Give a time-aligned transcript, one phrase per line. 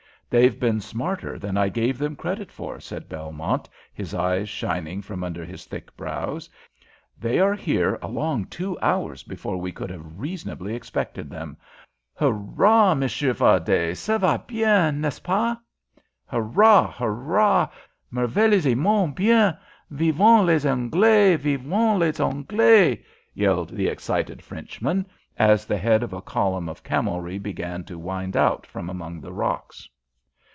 [0.31, 5.25] "They've been smarter than I gave them credit for," said Belmont, his eyes shining from
[5.25, 6.49] under his thick brows.
[7.19, 11.57] "They are here a long two hours before we could have reasonably expected them.
[12.15, 15.57] Hurrah, Monsieur Fardet, ça va bien, n'est ce pas?"
[16.27, 17.67] "Hurrah, hurrah!
[18.09, 19.57] merveilleusement bien!
[19.89, 21.35] Vivent les Anglais!
[21.35, 25.05] Vivent les Anglais!" yelled the excited Frenchman,
[25.37, 29.33] as the head of a column of camelry began to wind out from among the
[29.33, 29.89] rocks.